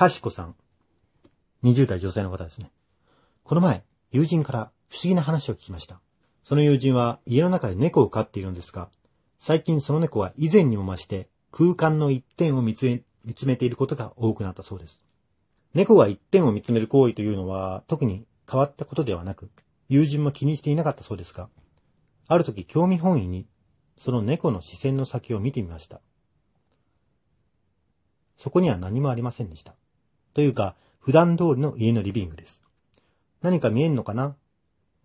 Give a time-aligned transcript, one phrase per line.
[0.00, 0.54] かしこさん。
[1.62, 2.72] 20代女性の方ですね。
[3.44, 6.00] この前、友人から不思議な話を聞きました。
[6.42, 8.88] その友人は家の中で猫を飼っているんですが、
[9.38, 15.02] 最近その猫は以前にも増して空間の一点を見つめ見つめていることが多くなったそうです。
[15.74, 19.50] 猫が一点を見つめる行為というのは特に変わったことではなく、
[19.90, 21.50] 友人も気にしていなかったそうですが、
[22.26, 23.46] ある時興味本位に
[23.98, 26.00] その猫の視線の先を見てみました。
[28.38, 29.74] そこには何もありませんでした。
[30.34, 32.62] というか、普段通りの家のリビングです。
[33.42, 34.36] 何か見えんのかな？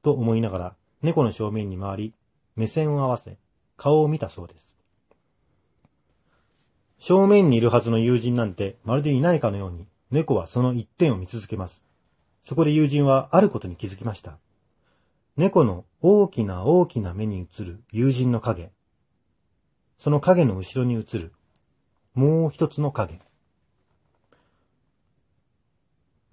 [0.04, 2.14] と思いながら、猫の正面に回り、
[2.56, 3.38] 目線を合わせ、
[3.78, 4.76] 顔を見たそうです。
[7.00, 11.84] 正面にいるはずの友人なんて、まるでいないかのように、猫はその一点を見続けます。
[12.44, 14.38] そこで友人はあることに気づきました。
[15.38, 18.72] 猫の大きな大きな目に映る友人の影。
[19.98, 21.34] その影の後ろに映る、
[22.14, 23.20] もう一つの影。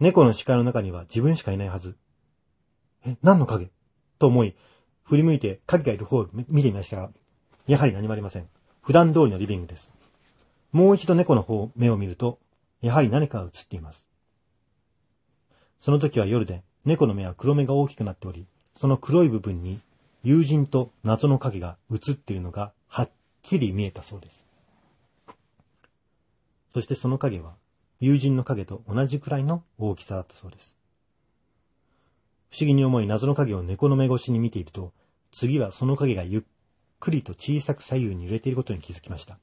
[0.03, 1.95] 猫の視界の中には自分しかいないはず。
[3.07, 3.71] え、何の影？
[4.19, 4.57] と思い、
[5.05, 7.11] 振り向いて影がいる方を見てみましたが、
[7.69, 8.49] やはり何もありません。
[8.81, 9.93] 普段通りのリビングです。
[10.73, 12.41] もう一度猫の方、目を見ると、
[12.81, 14.09] やはり何かが映っています。
[15.79, 18.45] その時は夜で、猫の目は黒目が大きくなっており、
[18.77, 19.79] その黒い部分に
[20.25, 23.11] 友人と謎の影が映っているのがはっ
[23.45, 24.45] きり見えたそうです。
[26.75, 27.53] そしてその影は
[28.03, 30.77] 友人の影と同じくらいの大きさだったそうです。
[32.51, 34.93] 不思議に思い謎の影を猫の目越しに見ていると、
[35.31, 36.43] 次はその影がゆっ
[36.99, 39.39] くりと小さく左右に揺れていることに気づきました。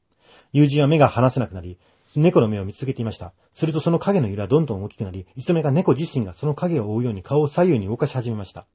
[0.52, 1.78] 友人は目が離せなくなり、
[2.18, 3.32] 猫の目を見つけていました。
[3.54, 8.66] するとその影の揺れはどんどん大きくなり、いつの間にか猫自身がその影を追うように顔を左右に動かし始めました。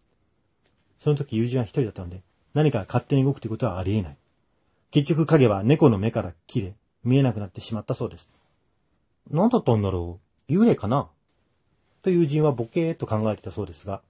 [0.99, 2.23] その時友人は一人だったので、
[2.55, 4.17] 何か勝手に動くということはありえない。
[4.93, 8.33] 結局影は猫の目から切れ、見えなくなってしまったそうです。
[9.31, 10.53] 何だったんだろう？
[10.53, 11.09] 幽霊かな？
[12.03, 14.03] と友人はボケーと考えてたそうですが、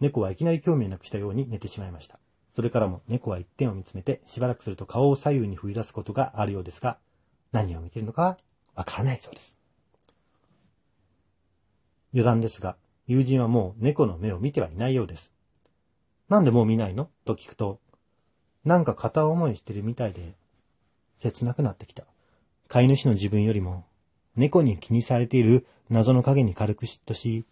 [0.00, 2.18] 猫はいきなり興味なくしたように寝てしまいました。
[2.52, 6.98] それからも猫は一点を見つめてしばらくすると顔を左右に振り出すことがあるようですが、
[7.50, 8.38] 何を見てるのか
[8.74, 9.58] わからないそうです。
[12.14, 15.32] 余談ですが、友人はもう猫の目を見てはいないようです。
[16.28, 17.08] なんでもう見ないの？
[17.24, 17.80] と聞くと、
[18.64, 20.34] なんか片思いしてるみたいで、
[21.18, 22.04] 切なくなってきた。
[22.68, 23.84] 飼い主の自分よりも、
[24.36, 27.44] 猫に気にされている謎の影に軽く嫉妬し、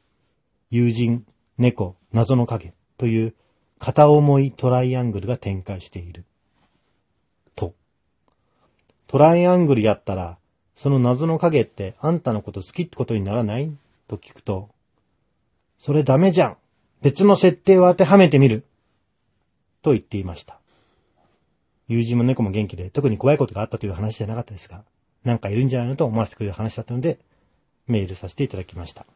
[0.70, 1.26] 友人、
[1.58, 3.34] 猫、謎の影という
[3.78, 6.24] 片思いトライアングルが展開している。
[7.54, 7.74] と。
[9.06, 10.38] トライアングルやったら、
[10.76, 13.70] その謎の影ってあんたのこと好きってことにならない？
[14.08, 14.70] と聞くと、
[15.78, 16.56] それダメじゃん
[17.02, 18.64] 別の設定を当てはめてみる
[19.82, 20.58] と言っていました。
[21.88, 24.84] 友人も猫も元気で特に怖いことがあったという話じゃなかったですが、
[25.24, 27.18] なんかいるんじゃないのと思わせてくれる話だったので、
[27.86, 29.06] メールさせていただきました。